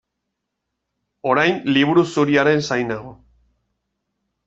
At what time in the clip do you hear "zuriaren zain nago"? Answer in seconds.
2.17-3.17